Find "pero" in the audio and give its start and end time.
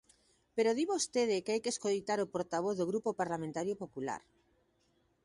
0.55-0.75